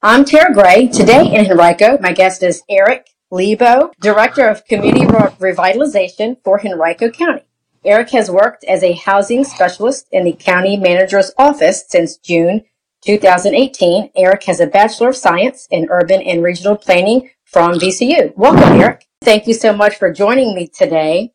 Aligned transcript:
I'm 0.00 0.24
Tara 0.24 0.54
Gray. 0.54 0.86
Today 0.86 1.34
in 1.34 1.50
Henrico, 1.50 1.98
my 1.98 2.12
guest 2.12 2.44
is 2.44 2.62
Eric 2.70 3.08
Leabough, 3.32 3.90
Director 4.00 4.46
of 4.46 4.64
Community 4.64 5.04
Revitalization 5.04 6.36
for 6.44 6.64
Henrico 6.64 7.10
County. 7.10 7.42
Eric 7.84 8.10
has 8.10 8.30
worked 8.30 8.62
as 8.62 8.84
a 8.84 8.92
housing 8.92 9.42
specialist 9.42 10.06
in 10.12 10.22
the 10.22 10.34
county 10.34 10.76
manager's 10.76 11.32
office 11.36 11.84
since 11.88 12.16
June 12.16 12.62
2018. 13.06 14.12
Eric 14.14 14.44
has 14.44 14.60
a 14.60 14.68
Bachelor 14.68 15.08
of 15.08 15.16
Science 15.16 15.66
in 15.68 15.88
Urban 15.90 16.22
and 16.22 16.44
Regional 16.44 16.76
Planning 16.76 17.30
from 17.44 17.72
VCU. 17.72 18.32
Welcome, 18.36 18.80
Eric. 18.80 19.04
Thank 19.22 19.48
you 19.48 19.54
so 19.54 19.72
much 19.72 19.96
for 19.96 20.12
joining 20.12 20.54
me 20.54 20.68
today. 20.68 21.32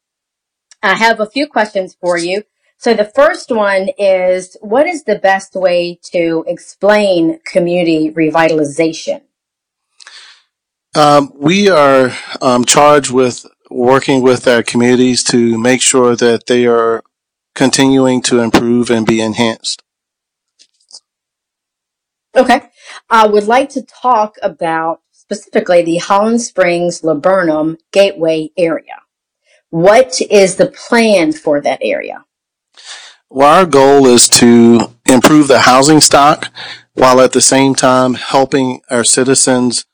I 0.82 0.94
have 0.94 1.20
a 1.20 1.30
few 1.30 1.48
questions 1.48 1.98
for 2.00 2.18
you. 2.18 2.44
So 2.78 2.94
the 2.94 3.06
first 3.06 3.50
one 3.50 3.90
is, 3.98 4.58
what 4.62 4.88
is 4.88 5.04
the 5.04 5.18
best 5.18 5.56
way 5.56 6.00
to 6.12 6.44
explain 6.48 7.40
community 7.46 8.12
revitalization? 8.12 9.22
Um, 10.96 11.32
we 11.36 11.70
are 11.70 12.12
um, 12.42 12.66
charged 12.66 13.12
with 13.12 13.46
working 13.70 14.22
with 14.22 14.48
our 14.48 14.62
communities 14.62 15.24
to 15.24 15.58
make 15.58 15.82
sure 15.82 16.16
that 16.16 16.48
they 16.48 16.66
are 16.66 17.04
continuing 17.56 18.22
to 18.24 18.40
improve 18.40 18.90
and 18.92 19.06
be 19.06 19.22
enhanced. 19.22 19.82
Okay. 22.36 22.62
I 23.10 23.28
would 23.28 23.46
like 23.46 23.70
to 23.70 23.82
talk 23.84 24.36
about 24.42 25.02
specifically 25.12 25.84
the 25.84 25.98
Highland 25.98 26.42
Springs 26.42 27.04
Laburnum 27.04 27.78
Gateway 27.92 28.50
area. 28.58 29.02
What 29.70 30.22
is 30.22 30.56
the 30.56 30.68
plan 30.68 31.32
for 31.32 31.62
that 31.62 31.80
area? 31.82 32.26
Well, 33.36 33.52
our 33.52 33.66
goal 33.66 34.06
is 34.06 34.30
to 34.30 34.92
improve 35.08 35.48
the 35.48 35.62
housing 35.62 36.02
stock 36.02 36.54
while 36.94 37.20
at 37.20 37.32
the 37.32 37.42
same 37.42 37.74
time 37.74 38.14
helping 38.14 38.82
our 38.92 39.04
citizens 39.04 39.86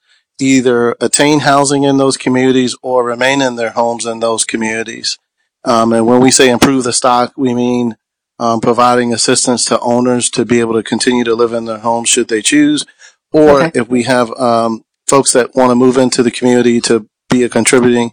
either 0.42 0.98
attain 1.00 1.40
housing 1.40 1.84
in 1.84 1.96
those 1.96 2.18
communities 2.18 2.76
or 2.82 3.06
remain 3.06 3.42
in 3.42 3.56
their 3.56 3.70
homes 3.70 4.06
in 4.06 4.20
those 4.20 4.44
communities. 4.44 5.18
Um, 5.64 5.94
and 5.94 6.06
when 6.06 6.20
we 6.20 6.32
say 6.32 6.50
improve 6.50 6.84
the 6.84 6.92
stock, 6.92 7.32
we 7.38 7.54
mean 7.54 7.96
um, 8.40 8.60
providing 8.60 9.14
assistance 9.14 9.64
to 9.66 9.80
owners 9.80 10.30
to 10.32 10.44
be 10.44 10.60
able 10.60 10.74
to 10.74 10.84
continue 10.84 11.24
to 11.24 11.34
live 11.34 11.54
in 11.54 11.64
their 11.64 11.80
homes 11.80 12.10
should 12.10 12.28
they 12.28 12.42
choose, 12.42 12.86
or 13.32 13.62
okay. 13.62 13.80
if 13.80 13.88
we 13.88 14.04
have 14.04 14.34
um, 14.34 14.84
folks 15.08 15.32
that 15.32 15.56
want 15.56 15.72
to 15.72 15.76
move 15.76 15.98
into 15.98 16.24
the 16.24 16.32
community 16.32 16.82
to 16.82 17.08
be 17.30 17.44
a 17.44 17.50
contributing 17.50 18.12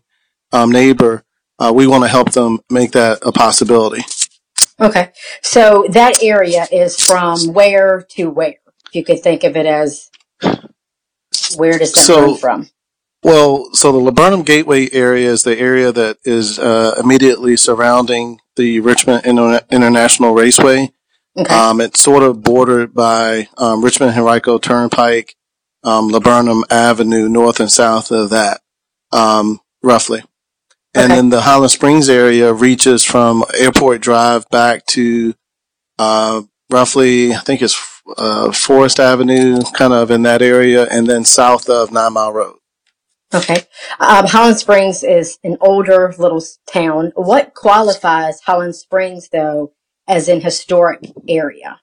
um, 0.52 0.70
neighbor, 0.70 1.24
uh, 1.58 1.72
we 1.74 1.88
want 1.88 2.04
to 2.04 2.08
help 2.08 2.30
them 2.30 2.60
make 2.70 2.92
that 2.92 3.18
a 3.22 3.32
possibility. 3.32 4.02
Okay. 4.80 5.12
So 5.42 5.86
that 5.90 6.22
area 6.22 6.66
is 6.70 7.00
from 7.00 7.52
where 7.52 8.02
to 8.10 8.30
where? 8.30 8.56
If 8.86 8.94
you 8.94 9.04
could 9.04 9.22
think 9.22 9.42
of 9.44 9.56
it 9.56 9.66
as 9.66 10.10
where 11.56 11.78
does 11.78 11.92
that 11.92 11.98
so, 11.98 12.26
come 12.26 12.36
from? 12.36 12.68
Well, 13.22 13.70
so 13.72 13.90
the 13.90 13.98
Laburnum 13.98 14.44
Gateway 14.44 14.88
area 14.92 15.30
is 15.30 15.42
the 15.42 15.58
area 15.58 15.90
that 15.92 16.18
is 16.24 16.58
uh, 16.58 16.94
immediately 17.02 17.56
surrounding 17.56 18.38
the 18.54 18.80
Richmond 18.80 19.24
International 19.26 20.32
Raceway. 20.34 20.92
Okay. 21.36 21.54
Um, 21.54 21.80
it's 21.80 22.00
sort 22.00 22.22
of 22.22 22.42
bordered 22.42 22.94
by 22.94 23.48
um, 23.58 23.84
Richmond 23.84 24.16
Henrico 24.16 24.58
Turnpike, 24.58 25.34
um, 25.82 26.08
Laburnum 26.08 26.64
Avenue, 26.70 27.28
north 27.28 27.60
and 27.60 27.70
south 27.70 28.10
of 28.10 28.30
that, 28.30 28.60
um, 29.12 29.60
roughly. 29.82 30.22
And 30.96 31.10
then 31.10 31.28
the 31.28 31.42
Highland 31.42 31.70
Springs 31.70 32.08
area 32.08 32.52
reaches 32.52 33.04
from 33.04 33.44
Airport 33.58 34.00
Drive 34.00 34.48
back 34.48 34.86
to 34.86 35.34
uh, 35.98 36.42
roughly, 36.70 37.34
I 37.34 37.40
think 37.40 37.60
it's 37.60 37.78
uh, 38.16 38.50
Forest 38.52 38.98
Avenue, 38.98 39.60
kind 39.74 39.92
of 39.92 40.10
in 40.10 40.22
that 40.22 40.40
area, 40.40 40.86
and 40.90 41.06
then 41.06 41.24
south 41.24 41.68
of 41.68 41.92
Nine 41.92 42.14
Mile 42.14 42.32
Road. 42.32 42.56
Okay. 43.34 43.64
Um, 44.00 44.26
Highland 44.26 44.56
Springs 44.56 45.02
is 45.02 45.38
an 45.44 45.58
older 45.60 46.14
little 46.16 46.42
town. 46.66 47.12
What 47.14 47.52
qualifies 47.52 48.40
Highland 48.40 48.76
Springs, 48.76 49.28
though, 49.30 49.72
as 50.08 50.28
an 50.28 50.40
historic 50.40 51.00
area? 51.28 51.80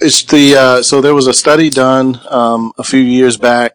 It's 0.00 0.22
the 0.24 0.54
uh, 0.54 0.82
so 0.82 1.00
there 1.00 1.14
was 1.14 1.26
a 1.26 1.32
study 1.32 1.70
done 1.70 2.20
um, 2.28 2.72
a 2.76 2.84
few 2.84 3.00
years 3.00 3.38
back 3.38 3.72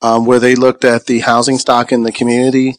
um, 0.00 0.24
where 0.24 0.40
they 0.40 0.54
looked 0.54 0.84
at 0.84 1.04
the 1.04 1.18
housing 1.20 1.58
stock 1.58 1.92
in 1.92 2.04
the 2.04 2.12
community 2.12 2.76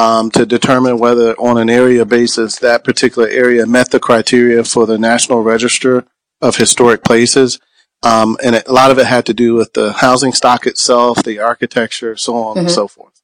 um, 0.00 0.30
to 0.30 0.46
determine 0.46 0.98
whether, 0.98 1.34
on 1.34 1.58
an 1.58 1.68
area 1.68 2.06
basis, 2.06 2.58
that 2.60 2.84
particular 2.84 3.28
area 3.28 3.66
met 3.66 3.90
the 3.90 4.00
criteria 4.00 4.64
for 4.64 4.86
the 4.86 4.98
National 4.98 5.42
Register 5.42 6.06
of 6.40 6.56
Historic 6.56 7.04
Places. 7.04 7.60
Um, 8.02 8.38
and 8.42 8.56
it, 8.56 8.66
a 8.66 8.72
lot 8.72 8.90
of 8.90 8.98
it 8.98 9.06
had 9.06 9.26
to 9.26 9.34
do 9.34 9.54
with 9.54 9.74
the 9.74 9.92
housing 9.92 10.32
stock 10.32 10.66
itself, 10.66 11.22
the 11.22 11.38
architecture, 11.40 12.16
so 12.16 12.34
on 12.34 12.50
mm-hmm. 12.50 12.60
and 12.60 12.70
so 12.70 12.88
forth. 12.88 13.20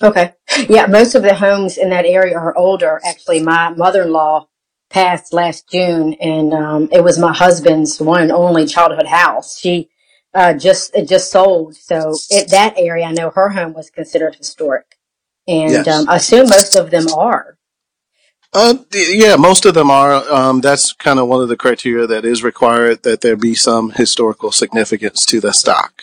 Okay. 0.00 0.34
Yeah, 0.68 0.86
most 0.86 1.16
of 1.16 1.24
the 1.24 1.34
homes 1.34 1.76
in 1.76 1.90
that 1.90 2.06
area 2.06 2.38
are 2.38 2.56
older. 2.56 3.00
Actually, 3.04 3.42
my 3.42 3.70
mother-in-law 3.70 4.46
passed 4.90 5.32
last 5.32 5.68
June, 5.68 6.14
and 6.20 6.52
um, 6.52 6.88
it 6.92 7.02
was 7.02 7.18
my 7.18 7.32
husband's 7.32 8.00
one 8.00 8.22
and 8.22 8.32
only 8.32 8.66
childhood 8.66 9.06
house. 9.06 9.58
She 9.58 9.90
uh, 10.34 10.54
just 10.54 10.94
it 10.94 11.08
just 11.08 11.32
sold, 11.32 11.74
so 11.74 12.14
it, 12.30 12.50
that 12.50 12.74
area, 12.76 13.06
I 13.06 13.12
know 13.12 13.30
her 13.30 13.50
home 13.50 13.72
was 13.74 13.90
considered 13.90 14.36
historic 14.36 14.98
and 15.46 15.72
yes. 15.72 15.88
um, 15.88 16.08
I 16.08 16.16
assume 16.16 16.48
most 16.48 16.76
of 16.76 16.90
them 16.90 17.08
are. 17.08 17.58
Uh, 18.54 18.74
yeah, 18.92 19.36
most 19.36 19.64
of 19.64 19.74
them 19.74 19.90
are. 19.90 20.12
Um, 20.30 20.60
that's 20.60 20.92
kind 20.92 21.18
of 21.18 21.26
one 21.26 21.42
of 21.42 21.48
the 21.48 21.56
criteria 21.56 22.06
that 22.06 22.24
is 22.24 22.42
required 22.42 23.02
that 23.02 23.22
there 23.22 23.36
be 23.36 23.54
some 23.54 23.92
historical 23.92 24.52
significance 24.52 25.24
to 25.26 25.40
the 25.40 25.52
stock. 25.52 26.02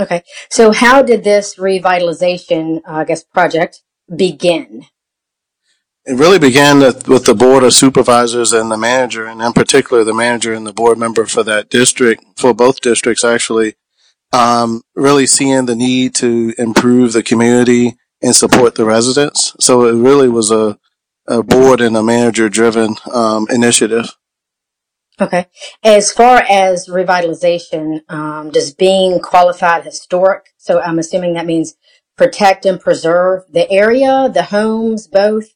Okay, 0.00 0.22
so 0.48 0.72
how 0.72 1.02
did 1.02 1.24
this 1.24 1.56
revitalization, 1.56 2.78
uh, 2.88 2.98
I 2.98 3.04
guess, 3.04 3.24
project 3.24 3.82
begin? 4.14 4.86
It 6.06 6.14
really 6.14 6.38
began 6.38 6.78
with 6.80 7.26
the 7.26 7.34
board 7.34 7.64
of 7.64 7.74
supervisors 7.74 8.54
and 8.54 8.70
the 8.70 8.78
manager, 8.78 9.26
and 9.26 9.42
in 9.42 9.52
particular, 9.52 10.04
the 10.04 10.14
manager 10.14 10.54
and 10.54 10.66
the 10.66 10.72
board 10.72 10.96
member 10.96 11.26
for 11.26 11.42
that 11.42 11.68
district, 11.68 12.24
for 12.38 12.54
both 12.54 12.80
districts 12.80 13.24
actually, 13.24 13.74
um, 14.32 14.82
really 14.94 15.26
seeing 15.26 15.66
the 15.66 15.76
need 15.76 16.14
to 16.14 16.54
improve 16.56 17.12
the 17.12 17.22
community 17.22 17.98
and 18.22 18.34
support 18.34 18.74
the 18.74 18.84
residents. 18.84 19.54
So 19.60 19.86
it 19.86 19.94
really 19.94 20.28
was 20.28 20.50
a, 20.50 20.78
a 21.26 21.42
board 21.42 21.80
and 21.80 21.96
a 21.96 22.02
manager 22.02 22.48
driven 22.48 22.96
um, 23.12 23.46
initiative. 23.50 24.16
Okay. 25.20 25.46
As 25.82 26.12
far 26.12 26.44
as 26.48 26.88
revitalization, 26.88 28.08
um, 28.08 28.50
does 28.50 28.72
being 28.72 29.18
qualified 29.18 29.84
historic, 29.84 30.50
so 30.56 30.80
I'm 30.80 30.98
assuming 30.98 31.34
that 31.34 31.46
means 31.46 31.74
protect 32.16 32.66
and 32.66 32.80
preserve 32.80 33.44
the 33.50 33.70
area, 33.70 34.30
the 34.32 34.44
homes, 34.44 35.06
both? 35.06 35.54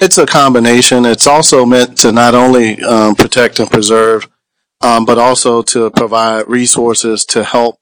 It's 0.00 0.18
a 0.18 0.26
combination. 0.26 1.04
It's 1.04 1.26
also 1.26 1.64
meant 1.64 1.98
to 1.98 2.10
not 2.10 2.34
only 2.34 2.82
um, 2.82 3.14
protect 3.14 3.60
and 3.60 3.70
preserve, 3.70 4.28
um, 4.80 5.04
but 5.04 5.18
also 5.18 5.62
to 5.62 5.90
provide 5.90 6.48
resources 6.48 7.24
to 7.26 7.44
help 7.44 7.78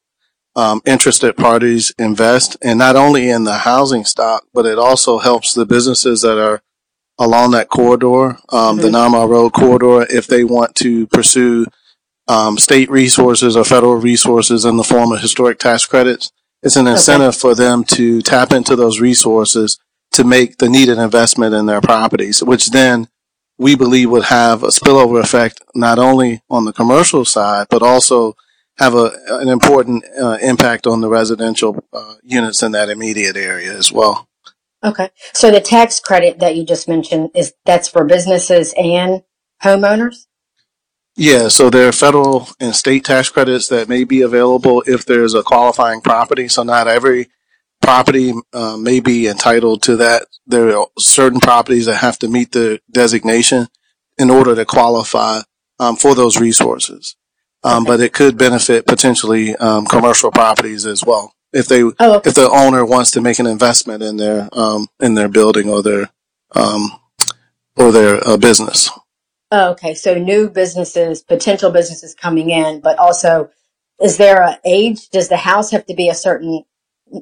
um, 0.54 0.80
interested 0.84 1.36
parties 1.36 1.92
invest, 1.98 2.56
and 2.62 2.78
not 2.78 2.96
only 2.96 3.30
in 3.30 3.44
the 3.44 3.58
housing 3.58 4.04
stock, 4.04 4.44
but 4.52 4.66
it 4.66 4.78
also 4.78 5.18
helps 5.18 5.54
the 5.54 5.66
businesses 5.66 6.22
that 6.22 6.38
are 6.38 6.62
along 7.18 7.52
that 7.52 7.68
corridor, 7.68 8.38
um, 8.50 8.78
mm-hmm. 8.78 8.80
the 8.80 8.90
Mile 8.90 9.28
Road 9.28 9.52
corridor, 9.52 10.06
if 10.10 10.26
they 10.26 10.44
want 10.44 10.74
to 10.76 11.06
pursue 11.08 11.66
um, 12.28 12.58
state 12.58 12.90
resources 12.90 13.56
or 13.56 13.64
federal 13.64 13.96
resources 13.96 14.64
in 14.64 14.76
the 14.76 14.84
form 14.84 15.12
of 15.12 15.20
historic 15.20 15.58
tax 15.58 15.86
credits. 15.86 16.30
It's 16.62 16.76
an 16.76 16.86
incentive 16.86 17.28
okay. 17.28 17.38
for 17.38 17.54
them 17.54 17.84
to 17.84 18.22
tap 18.22 18.52
into 18.52 18.76
those 18.76 19.00
resources 19.00 19.78
to 20.12 20.24
make 20.24 20.58
the 20.58 20.69
needed 20.69 20.98
investment 20.98 21.54
in 21.54 21.66
their 21.66 21.80
properties, 21.80 22.42
which 22.42 22.70
then 22.70 23.08
we 23.58 23.74
believe 23.74 24.10
would 24.10 24.24
have 24.24 24.62
a 24.62 24.69
spillover 24.69 25.20
effect 25.20 25.60
not 25.74 25.98
only 25.98 26.40
on 26.48 26.64
the 26.64 26.72
commercial 26.72 27.24
side, 27.24 27.66
but 27.69 27.82
also 27.82 28.34
have 28.78 28.94
a, 28.94 29.12
an 29.28 29.49
important 29.49 30.05
uh, 30.21 30.38
impact 30.41 30.87
on 30.87 31.00
the 31.00 31.08
residential 31.08 31.85
uh, 31.93 32.14
units 32.23 32.62
in 32.62 32.73
that 32.73 32.88
immediate 32.88 33.37
area 33.37 33.73
as 33.73 33.93
well. 33.93 34.29
Okay. 34.85 35.11
So 35.32 35.50
the 35.50 35.61
tax 35.61 36.00
credit 36.00 36.41
that 36.41 36.56
you 36.56 36.64
just 36.64 36.88
mentioned 36.88 37.31
is 37.35 37.55
that's 37.64 37.88
for 37.88 38.05
businesses 38.05 38.75
and 38.76 39.23
homeowners? 39.62 40.26
Yeah, 41.14 41.49
so 41.49 41.69
there 41.69 41.88
are 41.88 41.93
federal 41.93 42.49
and 42.58 42.75
state 42.75 43.05
tax 43.05 43.29
credits 43.29 43.69
that 43.69 43.88
may 43.88 44.05
be 44.05 44.23
available 44.23 44.82
if 44.87 45.05
there's 45.05 45.35
a 45.35 45.43
qualifying 45.43 46.00
property. 46.00 46.49
So 46.49 46.62
not 46.62 46.88
every 46.88 47.29
property 47.82 48.32
uh, 48.55 48.79
may 48.79 49.00
be 49.00 49.29
entitled 49.29 49.82
to 49.82 49.96
that. 49.96 50.26
There 50.46 50.76
are 50.76 50.88
certain 50.99 51.38
properties 51.38 51.87
that 51.87 51.96
have 51.96 52.19
to 52.20 52.29
meet 52.29 52.52
the 52.52 52.81
designation 52.91 53.69
in 54.19 54.31
order 54.31 54.55
to 54.55 54.64
qualify 54.64 55.43
um, 55.79 55.96
for 55.96 56.14
those 56.14 56.41
resources 56.41 57.17
um, 57.64 57.85
but 57.85 58.00
it 58.00 58.12
could 58.12 58.37
benefit 58.37 58.87
potentially 58.87 59.55
um, 59.56 59.87
commercial 59.87 60.31
properties 60.31 60.87
as 60.87 61.05
well 61.05 61.35
if 61.53 61.69
they 61.69 61.82
oh, 61.82 62.17
okay. 62.17 62.31
if 62.31 62.35
the 62.35 62.49
owner 62.50 62.85
wants 62.85 63.11
to 63.12 63.20
make 63.20 63.38
an 63.38 63.47
investment 63.47 64.03
in 64.03 64.17
their 64.17 64.49
um, 64.53 64.88
in 65.00 65.14
their 65.14 65.29
building 65.29 65.69
or 65.69 65.82
their 65.82 66.11
um, 66.55 66.91
or 67.76 67.93
their 67.93 68.26
uh, 68.26 68.37
business. 68.37 68.91
Oh, 69.50 69.73
okay, 69.73 69.94
so 69.94 70.14
new 70.14 70.49
businesses, 70.49 71.23
potential 71.23 71.70
businesses 71.70 72.14
coming 72.14 72.50
in, 72.50 72.81
but 72.81 72.99
also 72.99 73.50
is 74.00 74.17
there 74.17 74.43
a 74.43 74.58
age? 74.65 75.11
Does 75.11 75.29
the 75.29 75.37
house 75.37 75.70
have 75.70 75.87
to 75.87 75.94
be 75.94 76.08
a 76.08 76.15
certain 76.15 76.65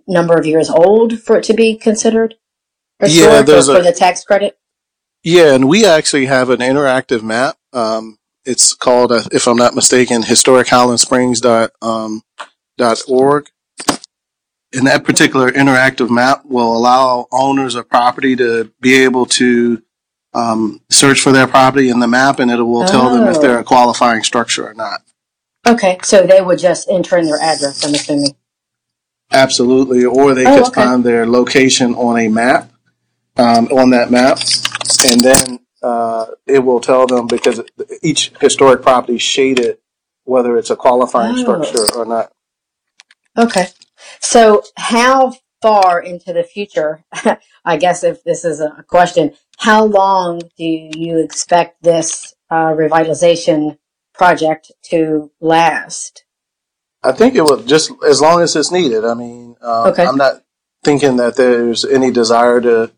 number 0.06 0.36
of 0.36 0.46
years 0.46 0.70
old 0.70 1.20
for 1.20 1.36
it 1.36 1.44
to 1.44 1.54
be 1.54 1.76
considered 1.76 2.36
historic 3.00 3.46
there's 3.46 3.66
for 3.66 3.78
a- 3.78 3.82
the 3.82 3.92
tax 3.92 4.24
credit? 4.24 4.56
Yeah, 5.22 5.54
and 5.54 5.68
we 5.68 5.84
actually 5.84 6.26
have 6.26 6.48
an 6.48 6.60
interactive 6.60 7.22
map. 7.22 7.58
Um, 7.74 8.18
it's 8.44 8.74
called, 8.74 9.12
uh, 9.12 9.22
if 9.32 9.46
I'm 9.46 9.56
not 9.56 9.74
mistaken, 9.74 10.22
historichighlandsprings.org. 10.22 11.70
Um, 11.82 12.22
dot 12.78 12.98
org. 13.08 13.46
and 14.72 14.86
that 14.86 15.04
particular 15.04 15.50
interactive 15.50 16.08
map 16.08 16.44
will 16.46 16.74
allow 16.74 17.26
owners 17.30 17.74
of 17.74 17.88
property 17.90 18.34
to 18.36 18.72
be 18.80 18.94
able 19.04 19.26
to 19.26 19.82
um, 20.32 20.80
search 20.90 21.20
for 21.20 21.32
their 21.32 21.46
property 21.48 21.90
in 21.90 21.98
the 21.98 22.06
map, 22.08 22.38
and 22.38 22.50
it 22.50 22.62
will 22.62 22.86
tell 22.86 23.10
them 23.10 23.26
if 23.28 23.36
Oh. 23.36 23.42
they're 23.42 23.58
a 23.58 23.64
qualifying 23.64 24.22
structure 24.22 24.66
or 24.66 24.72
not. 24.74 25.00
Okay, 25.66 25.98
so 26.04 26.22
they 26.26 26.40
would 26.40 26.58
just 26.58 26.88
enter 26.88 27.18
in 27.18 27.26
their 27.26 27.40
address, 27.40 27.84
I'm 27.84 27.94
assuming. 27.94 28.34
Absolutely, 29.32 30.04
or 30.04 30.34
they 30.34 30.46
Oh, 30.46 30.54
could 30.54 30.66
okay. 30.68 30.82
find 30.84 31.04
their 31.04 31.26
location 31.26 31.94
on 31.94 32.18
a 32.18 32.28
map, 32.28 32.70
um, 33.36 33.66
on 33.72 33.90
that 33.90 34.10
map, 34.10 34.38
and 35.10 35.20
then 35.20 35.58
uh, 35.82 36.26
it 36.46 36.60
will 36.60 36.80
tell 36.80 37.06
them 37.06 37.26
because 37.26 37.60
each 38.02 38.32
historic 38.40 38.82
property 38.82 39.16
is 39.16 39.22
shaded 39.22 39.78
whether 40.24 40.56
it's 40.56 40.70
a 40.70 40.76
qualifying 40.76 41.34
Oh. 41.36 41.40
structure 41.42 41.86
or 41.98 42.04
not. 42.04 42.32
Okay. 43.38 43.66
So 44.20 44.62
how 44.76 45.34
far 45.62 46.00
into 46.00 46.32
the 46.32 46.42
future, 46.42 47.04
I 47.64 47.76
guess 47.76 48.04
if 48.04 48.22
this 48.24 48.44
is 48.44 48.60
a 48.60 48.84
question, 48.88 49.34
how 49.58 49.84
long 49.84 50.40
do 50.56 50.64
you 50.64 51.18
expect 51.18 51.82
this 51.82 52.34
uh, 52.50 52.68
revitalization 52.72 53.78
project 54.14 54.72
to 54.84 55.30
last? 55.40 56.24
I 57.02 57.12
think 57.12 57.34
it 57.34 57.42
will 57.42 57.62
just 57.62 57.90
as 58.06 58.20
long 58.20 58.40
as 58.42 58.54
it's 58.56 58.70
needed. 58.70 59.04
I 59.04 59.14
mean, 59.14 59.56
um, 59.62 59.88
Okay. 59.88 60.04
I'm 60.04 60.16
not 60.16 60.42
thinking 60.84 61.16
that 61.16 61.36
there's 61.36 61.84
any 61.84 62.10
desire 62.10 62.60
to 62.60 62.90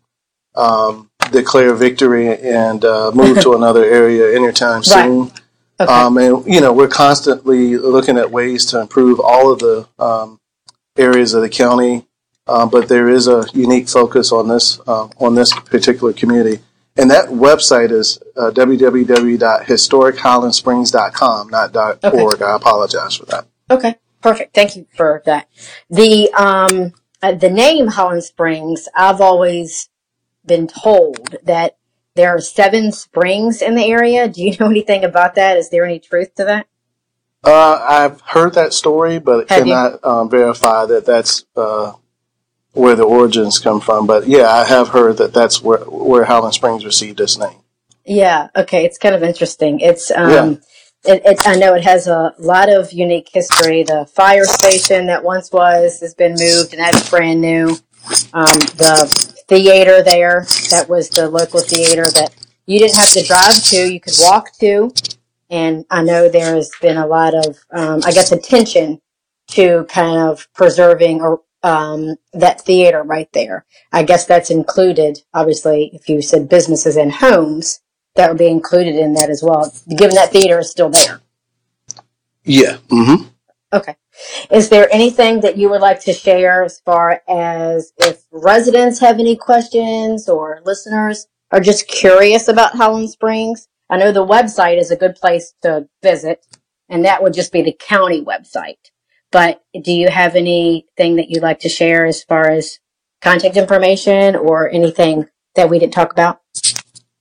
um, 0.55 1.09
declare 1.31 1.73
victory 1.73 2.37
and 2.37 2.85
uh, 2.85 3.11
move 3.13 3.41
to 3.41 3.53
another 3.55 3.83
area 3.83 4.35
anytime 4.35 4.77
Right. 4.77 4.85
soon. 5.05 5.31
Okay. 5.79 5.91
Um, 5.91 6.17
and 6.17 6.45
you 6.45 6.61
know, 6.61 6.71
we're 6.71 6.87
constantly 6.87 7.77
looking 7.77 8.17
at 8.17 8.29
ways 8.31 8.65
to 8.67 8.79
improve 8.79 9.19
all 9.19 9.51
of 9.51 9.59
the 9.59 9.87
um, 9.99 10.39
areas 10.97 11.33
of 11.33 11.41
the 11.41 11.49
county, 11.49 12.05
um, 12.47 12.69
but 12.69 12.87
there 12.87 13.09
is 13.09 13.27
a 13.27 13.45
unique 13.53 13.89
focus 13.89 14.31
on 14.31 14.47
this 14.47 14.79
uh, 14.87 15.07
on 15.19 15.35
this 15.35 15.51
particular 15.53 16.13
community. 16.13 16.61
And 16.95 17.09
that 17.09 17.29
website 17.29 17.89
is 17.91 18.19
uh, 18.37 18.51
www.historichighlandsprings.com, 18.51 21.49
not 21.49 21.75
Okay. 21.75 22.21
.org. 22.21 22.41
I 22.41 22.55
apologize 22.55 23.15
for 23.15 23.25
that. 23.25 23.45
Okay, 23.71 23.95
perfect. 24.21 24.53
Thank 24.53 24.75
you 24.75 24.85
for 24.95 25.21
that. 25.25 25.47
The 25.89 26.31
um 26.33 26.93
uh, 27.21 27.31
the 27.33 27.49
name 27.49 27.87
Highland 27.87 28.23
Springs, 28.23 28.87
I've 28.95 29.21
always 29.21 29.89
been 30.45 30.67
told 30.67 31.35
that 31.43 31.77
there 32.15 32.29
are 32.29 32.39
seven 32.41 32.91
springs 32.91 33.61
in 33.61 33.75
the 33.75 33.85
area. 33.85 34.27
Do 34.27 34.43
you 34.43 34.55
know 34.59 34.65
anything 34.69 35.03
about 35.03 35.35
that? 35.35 35.57
Is 35.57 35.69
there 35.69 35.85
any 35.85 35.99
truth 35.99 36.35
to 36.35 36.45
that? 36.45 36.67
Uh, 37.43 37.85
I've 37.87 38.21
heard 38.21 38.53
that 38.53 38.73
story, 38.73 39.19
but 39.19 39.49
Have 39.49 39.63
cannot 39.63 40.03
um, 40.03 40.29
verify 40.29 40.85
that 40.85 41.05
that's 41.05 41.43
uh, 41.57 41.91
where 42.71 42.95
the 42.95 43.03
origins 43.03 43.59
come 43.59 43.81
from. 43.81 44.07
But 44.07 44.27
yeah, 44.27 44.49
I 44.49 44.65
have 44.65 44.89
heard 44.89 45.17
that 45.17 45.33
that's 45.33 45.61
where 45.61 45.79
where 45.79 46.23
Highland 46.23 46.53
Springs 46.53 46.85
received 46.85 47.19
its 47.19 47.37
name. 47.37 47.59
Yeah. 48.05 48.47
Okay. 48.55 48.85
It's 48.85 48.97
kind 48.97 49.13
of 49.13 49.23
interesting. 49.23 49.81
It's 49.81 50.09
um, 50.11 50.31
Yeah. 51.05 51.13
it, 51.13 51.21
it, 51.25 51.47
I 51.47 51.55
know 51.55 51.73
it 51.73 51.83
has 51.83 52.07
a 52.07 52.33
lot 52.39 52.69
of 52.69 52.93
unique 52.93 53.29
history. 53.33 53.83
The 53.83 54.05
fire 54.05 54.45
station 54.45 55.07
that 55.07 55.23
once 55.25 55.51
was 55.51 55.99
has 55.99 56.13
been 56.13 56.35
moved, 56.39 56.73
and 56.73 56.81
that's 56.81 57.09
brand 57.09 57.41
new. 57.41 57.77
Um, 58.33 58.59
the 58.77 59.22
theater 59.47 60.03
there, 60.03 60.45
that 60.71 60.87
was 60.89 61.09
the 61.09 61.29
local 61.29 61.61
theater 61.61 62.03
that 62.03 62.35
you 62.65 62.79
didn't 62.79 62.97
have 62.97 63.11
to 63.11 63.23
drive 63.23 63.63
to; 63.65 63.93
you 63.93 64.01
could 64.01 64.15
walk 64.21 64.53
to. 64.59 64.93
And 65.49 65.85
I 65.91 66.03
know 66.03 66.29
there 66.29 66.55
has 66.55 66.71
been 66.81 66.97
a 66.97 67.07
lot 67.07 67.35
of, 67.35 67.57
um, 67.71 68.01
I 68.05 68.11
guess, 68.11 68.31
attention 68.31 69.01
to 69.49 69.85
kind 69.89 70.17
of 70.19 70.47
preserving 70.53 71.21
or 71.21 71.41
um, 71.63 72.15
that 72.33 72.61
theater 72.61 73.03
right 73.03 73.29
there. 73.33 73.65
I 73.91 74.03
guess 74.03 74.25
that's 74.25 74.51
included, 74.51 75.19
obviously, 75.33 75.91
if 75.93 76.09
you 76.09 76.21
said 76.21 76.49
businesses 76.49 76.97
and 76.97 77.11
homes, 77.11 77.81
that 78.15 78.29
would 78.29 78.39
be 78.39 78.47
included 78.47 78.95
in 78.95 79.13
that 79.15 79.29
as 79.29 79.43
well, 79.43 79.73
given 79.97 80.15
that 80.15 80.31
theater 80.31 80.59
is 80.59 80.71
still 80.71 80.89
there. 80.89 81.21
Yeah. 82.43 82.77
hmm 82.89 83.23
Okay. 83.73 83.95
Is 84.51 84.69
there 84.69 84.91
anything 84.93 85.41
that 85.41 85.57
you 85.57 85.69
would 85.69 85.81
like 85.81 86.01
to 86.01 86.13
share 86.13 86.63
as 86.63 86.79
far 86.79 87.21
as 87.27 87.93
if 87.97 88.23
residents 88.31 88.99
have 88.99 89.19
any 89.19 89.35
questions 89.35 90.29
or 90.29 90.61
listeners 90.65 91.27
are 91.51 91.59
just 91.59 91.87
curious 91.87 92.47
about 92.47 92.75
Highland 92.75 93.09
Springs? 93.09 93.67
I 93.89 93.97
know 93.97 94.11
the 94.11 94.25
website 94.25 94.79
is 94.79 94.91
a 94.91 94.95
good 94.95 95.15
place 95.15 95.53
to 95.61 95.87
visit, 96.01 96.45
and 96.89 97.05
that 97.05 97.21
would 97.21 97.33
just 97.33 97.51
be 97.51 97.61
the 97.61 97.77
county 97.79 98.21
website. 98.21 98.77
But 99.31 99.63
do 99.81 99.91
you 99.91 100.09
have 100.09 100.35
anything 100.35 101.15
that 101.15 101.29
you'd 101.29 101.43
like 101.43 101.59
to 101.59 101.69
share 101.69 102.05
as 102.05 102.23
far 102.23 102.49
as 102.49 102.79
contact 103.21 103.57
information 103.57 104.35
or 104.35 104.69
anything 104.69 105.27
that 105.55 105.69
we 105.69 105.79
didn't 105.79 105.93
talk 105.93 106.11
about? 106.11 106.41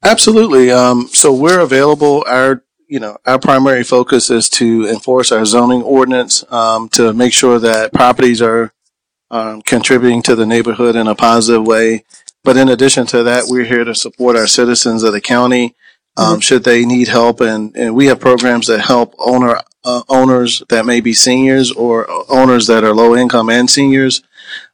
Absolutely. 0.04 0.70
Um, 0.70 1.08
so 1.08 1.32
we're 1.32 1.60
available. 1.60 2.24
Our 2.26 2.64
you 2.92 3.00
know 3.00 3.16
our 3.24 3.38
primary 3.38 3.84
focus 3.84 4.30
is 4.30 4.50
to 4.50 4.86
enforce 4.88 5.32
our 5.32 5.46
zoning 5.46 5.82
ordinance 5.82 6.44
um, 6.52 6.88
to 6.90 7.12
make 7.14 7.32
sure 7.32 7.58
that 7.58 7.92
properties 7.92 8.42
are 8.42 8.72
um, 9.30 9.62
contributing 9.62 10.22
to 10.22 10.34
the 10.36 10.44
neighborhood 10.54 10.94
in 10.94 11.06
a 11.06 11.14
positive 11.14 11.66
way. 11.66 12.04
But 12.44 12.56
in 12.56 12.68
addition 12.68 13.06
to 13.06 13.22
that, 13.22 13.44
we're 13.46 13.64
here 13.64 13.84
to 13.84 13.94
support 13.94 14.36
our 14.36 14.46
citizens 14.46 15.02
of 15.04 15.12
the 15.12 15.20
county 15.22 15.74
um, 16.16 16.40
should 16.40 16.64
they 16.64 16.84
need 16.84 17.08
help, 17.08 17.40
and, 17.40 17.74
and 17.74 17.94
we 17.94 18.06
have 18.06 18.20
programs 18.20 18.66
that 18.66 18.80
help 18.80 19.14
owner 19.18 19.56
uh, 19.84 20.02
owners 20.08 20.62
that 20.68 20.84
may 20.84 21.00
be 21.00 21.14
seniors 21.14 21.72
or 21.72 22.06
owners 22.28 22.66
that 22.66 22.84
are 22.84 22.94
low 22.94 23.16
income 23.16 23.48
and 23.48 23.70
seniors 23.70 24.22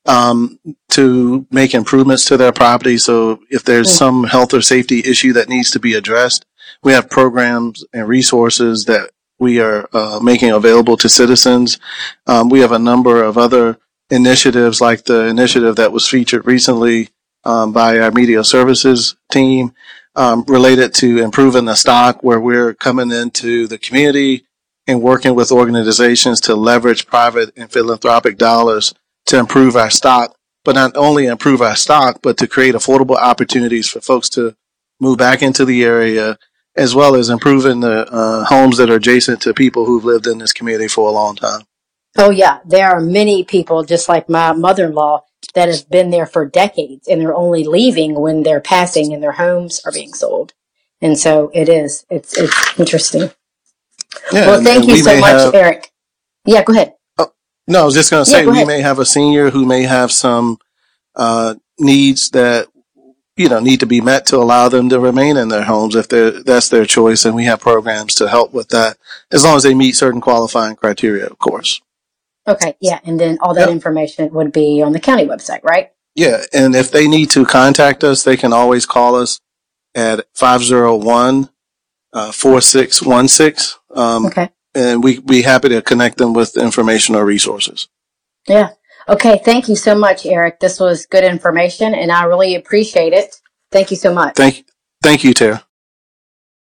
um, 0.07 0.59
to 0.91 1.47
make 1.51 1.73
improvements 1.75 2.25
to 2.27 2.37
their 2.37 2.53
property. 2.53 2.99
So 2.99 3.41
if 3.51 3.63
there's 3.63 3.89
Mm. 3.89 3.99
some 3.99 4.25
health 4.25 4.53
or 4.53 4.61
safety 4.61 5.01
issue 5.05 5.33
that 5.35 5.49
needs 5.49 5.71
to 5.71 5.79
be 5.79 5.95
addressed, 5.95 6.45
we 6.83 6.93
have 6.93 7.11
programs 7.11 7.85
and 7.93 8.09
resources 8.09 8.85
that 8.85 9.11
we 9.39 9.61
are 9.61 9.89
uh, 9.93 10.21
making 10.23 10.51
available 10.51 10.97
to 10.97 11.09
citizens. 11.09 11.79
Um, 12.27 12.49
we 12.49 12.61
have 12.61 12.73
a 12.73 12.79
number 12.79 13.23
of 13.23 13.39
other 13.39 13.79
initiatives, 14.11 14.81
like 14.81 15.05
the 15.05 15.27
initiative 15.27 15.77
that 15.77 15.93
was 15.93 16.09
featured 16.09 16.47
recently 16.47 17.11
um, 17.45 17.73
by 17.73 17.99
our 17.99 18.11
media 18.11 18.43
services 18.43 19.17
team, 19.31 19.73
um, 20.17 20.45
related 20.49 20.93
to 20.95 21.19
improving 21.19 21.67
the 21.67 21.75
stock, 21.77 22.23
where 22.23 22.41
we're 22.41 22.75
coming 22.75 23.13
into 23.13 23.67
the 23.67 23.79
community 23.79 24.45
and 24.87 25.03
working 25.03 25.35
with 25.35 25.53
organizations 25.53 26.41
to 26.41 26.57
leverage 26.57 27.07
private 27.07 27.53
and 27.57 27.71
philanthropic 27.71 28.39
dollars 28.39 28.95
to 29.27 29.39
improve 29.39 29.77
our 29.77 29.91
stock, 29.91 30.35
but 30.65 30.75
not 30.75 30.97
only 30.97 31.27
improve 31.27 31.61
our 31.61 31.77
stock, 31.77 32.21
but 32.23 32.39
to 32.39 32.49
create 32.49 32.75
affordable 32.75 33.17
opportunities 33.17 33.89
for 33.89 34.01
folks 34.01 34.29
to 34.31 34.57
move 34.99 35.19
back 35.19 35.43
into 35.43 35.65
the 35.65 35.85
area, 35.85 36.39
as 36.79 36.95
well 36.95 37.17
as 37.17 37.31
improving 37.31 37.81
the 37.81 38.07
uh, 38.11 38.45
homes 38.45 38.79
that 38.79 38.91
are 38.91 38.97
adjacent 38.97 39.43
to 39.43 39.55
people 39.55 39.85
who've 39.87 40.05
lived 40.05 40.27
in 40.27 40.39
this 40.39 40.53
community 40.55 40.89
for 40.89 41.09
a 41.09 41.13
long 41.13 41.37
time. 41.37 41.63
Oh 42.17 42.31
yeah, 42.31 42.61
there 42.67 42.89
are 42.91 43.01
many 43.01 43.45
people 43.45 43.85
just 43.85 44.09
like 44.09 44.29
my 44.29 44.53
mother-in-law 44.53 45.25
that 45.55 45.69
have 45.69 45.89
been 45.91 46.11
there 46.11 46.27
for 46.27 46.47
decades 46.47 47.09
and 47.09 47.21
they're 47.21 47.35
only 47.37 47.65
leaving 47.65 48.15
when 48.21 48.43
they're 48.43 48.61
passing 48.61 49.13
and 49.15 49.23
their 49.23 49.33
homes 49.33 49.81
are 49.85 49.93
being 49.93 50.13
sold. 50.15 50.55
And 51.01 51.19
so 51.19 51.51
it 51.55 51.69
is. 51.69 52.07
It's 52.11 52.37
it's 52.39 52.79
interesting. 52.81 53.31
Yeah, 54.33 54.47
well, 54.49 54.63
thank 54.65 54.87
you 54.87 54.95
we 54.95 55.01
so 55.03 55.21
much, 55.21 55.31
have- 55.33 55.55
Eric. 55.55 55.91
Yeah, 56.47 56.65
go 56.65 56.73
ahead. 56.73 56.95
No, 57.69 57.83
I 57.83 57.85
was 57.85 57.95
just 57.95 58.11
going 58.11 58.25
to 58.25 58.31
Yeah, 58.31 58.39
say 58.39 58.45
go 58.45 58.51
we 58.51 58.57
ahead. 58.59 58.67
may 58.67 58.81
have 58.81 58.99
a 58.99 59.05
senior 59.07 59.51
who 59.51 59.67
may 59.67 59.83
have 59.83 60.11
some 60.11 60.59
uh, 61.15 61.55
needs 61.79 62.31
that 62.31 62.69
you 63.39 63.49
know 63.49 63.61
need 63.61 63.81
to 63.81 63.87
be 63.87 64.01
met 64.01 64.27
to 64.27 64.37
allow 64.37 64.69
them 64.69 64.89
to 64.89 64.99
remain 65.01 65.37
in 65.37 65.49
their 65.49 65.65
homes 65.65 65.95
if 65.95 66.09
they're 66.09 66.43
that's 66.43 66.69
their 66.69 66.85
choice, 66.85 67.25
and 67.25 67.35
we 67.35 67.45
have 67.45 67.61
programs 67.61 68.15
to 68.17 68.29
help 68.29 68.53
with 68.53 68.69
that 68.69 68.99
as 69.31 69.45
long 69.45 69.57
as 69.57 69.63
they 69.63 69.75
meet 69.75 69.93
certain 69.97 70.21
qualifying 70.21 70.77
criteria, 70.77 71.27
of 71.27 71.39
course. 71.39 71.81
Okay, 72.47 72.77
yeah, 72.81 73.01
and 73.05 73.21
then 73.21 73.39
all 73.41 73.55
that 73.55 73.69
Yeah. 73.69 73.75
information 73.75 74.33
would 74.33 74.53
be 74.53 74.83
on 74.83 74.93
the 74.93 75.01
county 75.01 75.27
website, 75.27 75.63
right? 75.63 75.91
Yeah, 76.15 76.43
and 76.53 76.75
if 76.75 76.91
they 76.91 77.07
need 77.07 77.31
to 77.31 77.45
contact 77.45 78.03
us, 78.03 78.25
they 78.25 78.37
can 78.37 78.53
always 78.53 78.87
call 78.87 79.15
us 79.15 79.41
at 79.95 80.25
501 80.35 81.51
uh, 82.13 82.33
4616. 82.33 83.79
Um, 83.95 84.27
Okay. 84.27 84.51
And 84.75 85.03
we 85.03 85.19
be 85.19 85.43
happy 85.43 85.69
to 85.71 85.83
connect 85.83 86.19
them 86.19 86.33
with 86.35 86.57
information 86.57 87.15
or 87.17 87.25
resources. 87.25 87.89
Yeah. 88.47 88.71
Okay, 89.09 89.41
thank 89.43 89.69
you 89.69 89.77
so 89.77 89.95
much, 89.95 90.27
Eric. 90.27 90.61
This 90.61 90.79
was 90.79 91.07
good 91.07 91.25
information 91.25 91.95
and 91.95 92.13
I 92.13 92.25
really 92.25 92.55
appreciate 92.57 93.13
it. 93.13 93.35
Thank 93.73 93.91
you 93.91 93.97
so 93.97 94.13
much. 94.13 94.37
Thank, 94.37 94.67
thank 95.03 95.25
you, 95.25 95.33
Tara. 95.33 95.65